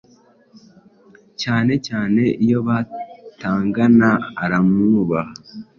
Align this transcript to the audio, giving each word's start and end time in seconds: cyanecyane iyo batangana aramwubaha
cyanecyane 1.39 2.23
iyo 2.43 2.59
batangana 2.67 4.09
aramwubaha 4.43 5.33